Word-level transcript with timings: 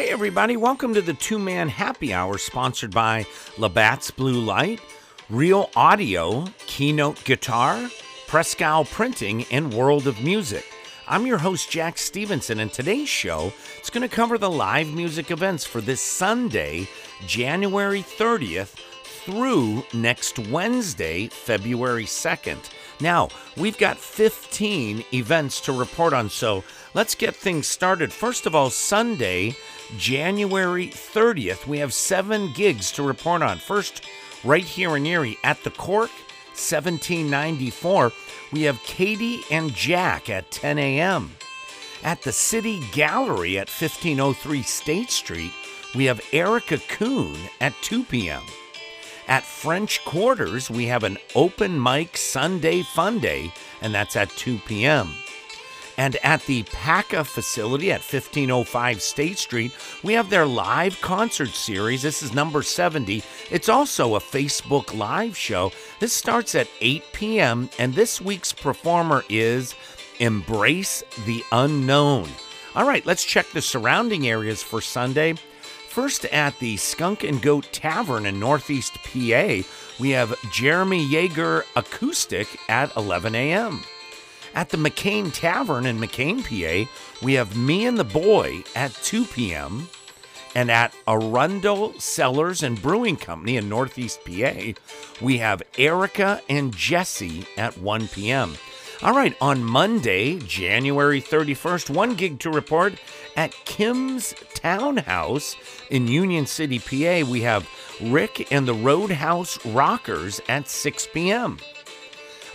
Hey, 0.00 0.08
everybody, 0.08 0.56
welcome 0.56 0.94
to 0.94 1.02
the 1.02 1.12
two 1.12 1.38
man 1.38 1.68
happy 1.68 2.14
hour 2.14 2.38
sponsored 2.38 2.90
by 2.90 3.26
Labatt's 3.58 4.10
Blue 4.10 4.40
Light, 4.40 4.80
Real 5.28 5.68
Audio, 5.76 6.46
Keynote 6.60 7.22
Guitar, 7.24 7.90
Prescal 8.26 8.86
Printing, 8.86 9.44
and 9.50 9.74
World 9.74 10.06
of 10.06 10.24
Music. 10.24 10.64
I'm 11.06 11.26
your 11.26 11.36
host, 11.36 11.70
Jack 11.70 11.98
Stevenson, 11.98 12.60
and 12.60 12.72
today's 12.72 13.10
show 13.10 13.52
is 13.82 13.90
going 13.90 14.00
to 14.00 14.08
cover 14.08 14.38
the 14.38 14.50
live 14.50 14.88
music 14.88 15.30
events 15.30 15.66
for 15.66 15.82
this 15.82 16.00
Sunday, 16.00 16.88
January 17.26 18.02
30th 18.02 18.76
through 19.24 19.84
next 19.92 20.38
Wednesday, 20.38 21.28
February 21.28 22.04
2nd. 22.04 22.58
Now, 23.00 23.28
we've 23.56 23.78
got 23.78 23.96
15 23.96 25.04
events 25.12 25.60
to 25.62 25.72
report 25.72 26.12
on, 26.12 26.28
so 26.28 26.64
let's 26.94 27.14
get 27.14 27.34
things 27.34 27.66
started. 27.66 28.12
First 28.12 28.46
of 28.46 28.54
all, 28.54 28.70
Sunday, 28.70 29.54
January 29.96 30.88
30th, 30.88 31.66
we 31.66 31.78
have 31.78 31.94
seven 31.94 32.52
gigs 32.52 32.92
to 32.92 33.02
report 33.02 33.42
on. 33.42 33.58
First, 33.58 34.04
right 34.44 34.64
here 34.64 34.96
in 34.96 35.06
Erie 35.06 35.38
at 35.44 35.62
the 35.64 35.70
Cork, 35.70 36.10
1794, 36.50 38.12
we 38.52 38.62
have 38.62 38.82
Katie 38.82 39.40
and 39.50 39.74
Jack 39.74 40.28
at 40.28 40.50
10 40.50 40.78
a.m. 40.78 41.30
At 42.02 42.22
the 42.22 42.32
City 42.32 42.80
Gallery 42.92 43.58
at 43.58 43.68
1503 43.68 44.62
State 44.62 45.10
Street, 45.10 45.52
we 45.94 46.04
have 46.04 46.20
Erica 46.32 46.78
Kuhn 46.78 47.36
at 47.60 47.74
2 47.82 48.04
p.m. 48.04 48.42
At 49.30 49.44
French 49.44 50.04
Quarters, 50.04 50.68
we 50.68 50.86
have 50.86 51.04
an 51.04 51.16
open 51.36 51.80
mic 51.80 52.16
Sunday 52.16 52.82
fun 52.82 53.20
day, 53.20 53.52
and 53.80 53.94
that's 53.94 54.16
at 54.16 54.28
2 54.30 54.58
p.m. 54.66 55.14
And 55.96 56.16
at 56.24 56.42
the 56.46 56.64
PACA 56.64 57.22
facility 57.22 57.92
at 57.92 58.00
1505 58.00 59.00
State 59.00 59.38
Street, 59.38 59.72
we 60.02 60.14
have 60.14 60.30
their 60.30 60.46
live 60.46 61.00
concert 61.00 61.50
series. 61.50 62.02
This 62.02 62.24
is 62.24 62.34
number 62.34 62.64
70. 62.64 63.22
It's 63.52 63.68
also 63.68 64.16
a 64.16 64.20
Facebook 64.20 64.98
live 64.98 65.36
show. 65.36 65.70
This 66.00 66.12
starts 66.12 66.56
at 66.56 66.66
8 66.80 67.04
p.m., 67.12 67.70
and 67.78 67.94
this 67.94 68.20
week's 68.20 68.52
performer 68.52 69.22
is 69.28 69.76
Embrace 70.18 71.04
the 71.24 71.44
Unknown. 71.52 72.28
All 72.74 72.84
right, 72.84 73.06
let's 73.06 73.24
check 73.24 73.48
the 73.50 73.62
surrounding 73.62 74.26
areas 74.26 74.60
for 74.60 74.80
Sunday. 74.80 75.34
First, 75.90 76.24
at 76.26 76.56
the 76.60 76.76
Skunk 76.76 77.24
and 77.24 77.42
Goat 77.42 77.68
Tavern 77.72 78.24
in 78.24 78.38
Northeast 78.38 78.94
PA, 79.02 79.62
we 79.98 80.10
have 80.10 80.40
Jeremy 80.52 81.04
Yeager 81.04 81.64
Acoustic 81.74 82.46
at 82.68 82.94
11 82.96 83.34
a.m. 83.34 83.80
At 84.54 84.68
the 84.68 84.76
McKean 84.76 85.34
Tavern 85.34 85.86
in 85.86 85.98
McKean, 85.98 86.44
PA, 86.44 86.88
we 87.24 87.34
have 87.34 87.56
Me 87.56 87.86
and 87.86 87.98
the 87.98 88.04
Boy 88.04 88.62
at 88.76 88.94
2 89.02 89.24
p.m. 89.24 89.88
And 90.54 90.70
at 90.70 90.94
Arundel 91.08 91.98
Cellars 91.98 92.62
and 92.62 92.80
Brewing 92.80 93.16
Company 93.16 93.56
in 93.56 93.68
Northeast 93.68 94.20
PA, 94.24 94.74
we 95.20 95.38
have 95.38 95.60
Erica 95.76 96.40
and 96.48 96.72
Jesse 96.72 97.48
at 97.56 97.76
1 97.78 98.06
p.m. 98.06 98.54
All 99.02 99.14
right, 99.14 99.34
on 99.40 99.64
Monday, 99.64 100.38
January 100.40 101.22
31st, 101.22 101.88
one 101.88 102.14
gig 102.16 102.38
to 102.40 102.50
report 102.50 102.92
at 103.34 103.52
Kim's 103.64 104.34
Townhouse 104.52 105.56
in 105.88 106.06
Union 106.06 106.44
City, 106.44 106.78
PA. 106.78 107.26
We 107.26 107.40
have 107.40 107.66
Rick 108.02 108.52
and 108.52 108.68
the 108.68 108.74
Roadhouse 108.74 109.64
Rockers 109.64 110.42
at 110.50 110.68
6 110.68 111.08
p.m. 111.14 111.56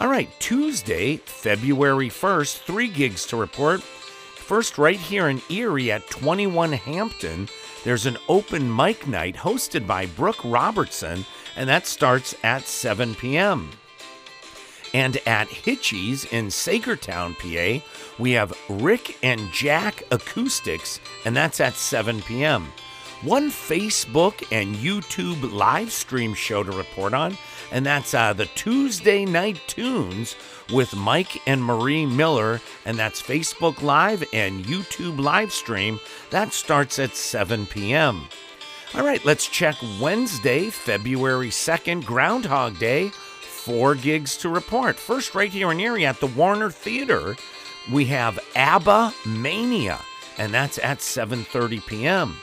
All 0.00 0.08
right, 0.08 0.28
Tuesday, 0.40 1.18
February 1.18 2.08
1st, 2.08 2.58
three 2.58 2.88
gigs 2.88 3.24
to 3.26 3.36
report. 3.36 3.80
First, 3.80 4.78
right 4.78 4.98
here 4.98 5.28
in 5.28 5.40
Erie 5.48 5.92
at 5.92 6.10
21 6.10 6.72
Hampton, 6.72 7.48
there's 7.84 8.06
an 8.06 8.18
open 8.28 8.74
mic 8.74 9.06
night 9.06 9.36
hosted 9.36 9.86
by 9.86 10.06
Brooke 10.06 10.40
Robertson, 10.42 11.24
and 11.54 11.68
that 11.68 11.86
starts 11.86 12.34
at 12.42 12.66
7 12.66 13.14
p.m. 13.14 13.70
And 14.94 15.16
at 15.26 15.48
Hitchie's 15.48 16.24
in 16.26 16.46
Saegertown, 16.46 17.38
PA, 17.38 17.84
we 18.18 18.32
have 18.32 18.52
Rick 18.68 19.18
and 19.22 19.50
Jack 19.52 20.02
Acoustics, 20.10 21.00
and 21.24 21.34
that's 21.34 21.60
at 21.60 21.74
7 21.74 22.20
p.m. 22.22 22.72
One 23.22 23.50
Facebook 23.50 24.42
and 24.50 24.74
YouTube 24.74 25.52
live 25.52 25.92
stream 25.92 26.34
show 26.34 26.64
to 26.64 26.72
report 26.72 27.14
on, 27.14 27.38
and 27.70 27.86
that's 27.86 28.14
uh, 28.14 28.32
the 28.32 28.46
Tuesday 28.46 29.24
Night 29.24 29.60
Tunes 29.68 30.34
with 30.72 30.96
Mike 30.96 31.40
and 31.46 31.62
Marie 31.62 32.04
Miller, 32.04 32.60
and 32.84 32.98
that's 32.98 33.22
Facebook 33.22 33.80
Live 33.80 34.24
and 34.32 34.64
YouTube 34.64 35.20
live 35.20 35.52
stream. 35.52 36.00
That 36.30 36.52
starts 36.52 36.98
at 36.98 37.14
7 37.14 37.66
p.m. 37.66 38.26
All 38.94 39.04
right, 39.04 39.24
let's 39.24 39.46
check 39.46 39.76
Wednesday, 40.00 40.68
February 40.68 41.48
2nd, 41.48 42.04
Groundhog 42.04 42.78
Day. 42.78 43.10
Four 43.64 43.94
gigs 43.94 44.36
to 44.38 44.48
report. 44.48 44.96
First, 44.96 45.36
right 45.36 45.48
here 45.48 45.70
in 45.70 45.78
Erie 45.78 46.04
at 46.04 46.18
the 46.18 46.26
Warner 46.26 46.68
Theater, 46.68 47.36
we 47.92 48.06
have 48.06 48.40
ABBA 48.56 49.14
Mania, 49.24 50.00
and 50.36 50.52
that's 50.52 50.78
at 50.78 50.98
7:30 50.98 51.86
p.m. 51.86 52.36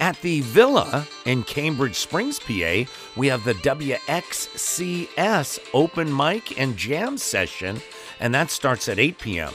At 0.00 0.20
the 0.20 0.40
Villa 0.40 1.06
in 1.26 1.44
Cambridge 1.44 1.94
Springs, 1.94 2.40
PA, 2.40 2.90
we 3.14 3.28
have 3.28 3.44
the 3.44 3.54
WXCS 3.54 4.00
open 5.72 6.16
mic 6.16 6.58
and 6.60 6.76
jam 6.76 7.18
session, 7.18 7.80
and 8.18 8.34
that 8.34 8.50
starts 8.50 8.88
at 8.88 8.98
8 8.98 9.18
p.m. 9.18 9.54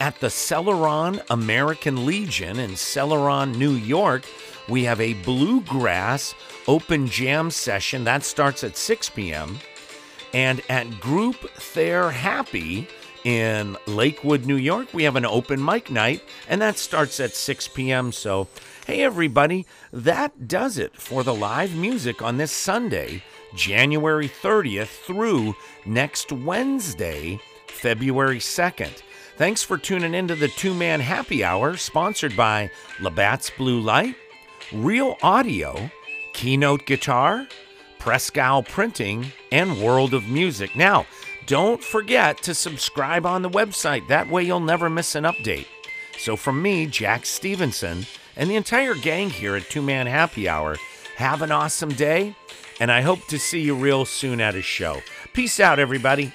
At 0.00 0.18
the 0.18 0.26
Celeron 0.26 1.22
American 1.30 2.04
Legion 2.04 2.58
in 2.58 2.72
Celeron, 2.72 3.56
New 3.56 3.74
York, 3.74 4.24
we 4.68 4.82
have 4.84 5.00
a 5.00 5.14
bluegrass 5.22 6.34
open 6.66 7.06
jam 7.06 7.52
session 7.52 8.02
that 8.02 8.24
starts 8.24 8.64
at 8.64 8.76
6 8.76 9.10
p.m. 9.10 9.60
And 10.32 10.62
at 10.68 11.00
Group 11.00 11.36
Thayer 11.54 12.10
Happy 12.10 12.86
in 13.24 13.76
Lakewood, 13.86 14.46
New 14.46 14.56
York, 14.56 14.92
we 14.94 15.04
have 15.04 15.16
an 15.16 15.26
open 15.26 15.62
mic 15.62 15.90
night, 15.90 16.22
and 16.48 16.60
that 16.62 16.78
starts 16.78 17.20
at 17.20 17.32
6 17.32 17.68
p.m. 17.68 18.12
So, 18.12 18.48
hey, 18.86 19.02
everybody, 19.02 19.66
that 19.92 20.48
does 20.48 20.78
it 20.78 20.96
for 20.96 21.22
the 21.22 21.34
live 21.34 21.74
music 21.74 22.22
on 22.22 22.36
this 22.36 22.52
Sunday, 22.52 23.22
January 23.54 24.28
30th 24.28 24.88
through 25.04 25.54
next 25.84 26.32
Wednesday, 26.32 27.40
February 27.66 28.38
2nd. 28.38 29.02
Thanks 29.36 29.62
for 29.62 29.78
tuning 29.78 30.14
into 30.14 30.34
the 30.34 30.48
two 30.48 30.74
man 30.74 31.00
happy 31.00 31.42
hour 31.42 31.76
sponsored 31.76 32.36
by 32.36 32.70
Labatt's 33.00 33.50
Blue 33.50 33.80
Light, 33.80 34.14
Real 34.72 35.16
Audio, 35.22 35.90
Keynote 36.34 36.86
Guitar, 36.86 37.46
Prescal 38.00 38.64
Printing, 38.64 39.32
and 39.52 39.80
World 39.80 40.14
of 40.14 40.28
Music. 40.28 40.74
Now, 40.74 41.06
don't 41.46 41.84
forget 41.84 42.42
to 42.42 42.54
subscribe 42.54 43.24
on 43.24 43.42
the 43.42 43.50
website. 43.50 44.08
That 44.08 44.28
way 44.28 44.42
you'll 44.42 44.58
never 44.58 44.90
miss 44.90 45.14
an 45.14 45.24
update. 45.24 45.66
So, 46.18 46.34
from 46.34 46.60
me, 46.60 46.86
Jack 46.86 47.26
Stevenson, 47.26 48.06
and 48.36 48.50
the 48.50 48.56
entire 48.56 48.94
gang 48.94 49.30
here 49.30 49.54
at 49.54 49.70
Two 49.70 49.82
Man 49.82 50.06
Happy 50.06 50.48
Hour, 50.48 50.76
have 51.16 51.42
an 51.42 51.52
awesome 51.52 51.90
day, 51.90 52.34
and 52.80 52.90
I 52.90 53.02
hope 53.02 53.26
to 53.28 53.38
see 53.38 53.60
you 53.60 53.74
real 53.74 54.04
soon 54.04 54.40
at 54.40 54.54
a 54.54 54.62
show. 54.62 55.00
Peace 55.32 55.60
out, 55.60 55.78
everybody. 55.78 56.32